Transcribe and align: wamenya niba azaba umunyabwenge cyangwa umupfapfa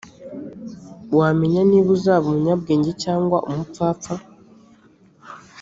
wamenya 1.17 1.61
niba 1.69 1.91
azaba 1.97 2.25
umunyabwenge 2.27 2.91
cyangwa 3.03 3.37
umupfapfa 3.49 4.13